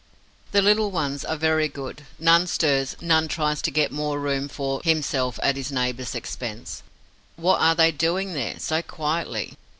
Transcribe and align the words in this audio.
The 0.51 0.63
little 0.63 0.89
ones 0.89 1.23
are 1.23 1.35
very 1.35 1.67
good: 1.67 2.01
none 2.17 2.47
stirs 2.47 2.95
none 3.01 3.27
tries 3.27 3.61
to 3.61 3.69
get 3.69 3.91
more 3.91 4.19
room 4.19 4.47
for 4.47 4.81
himself 4.83 5.39
at 5.43 5.55
his 5.55 5.71
neighbours' 5.71 6.15
expense. 6.15 6.81
What 7.35 7.61
are 7.61 7.75
they 7.75 7.91
doing 7.91 8.33
there, 8.33 8.57
so 8.57 8.81
quietly? 8.81 9.59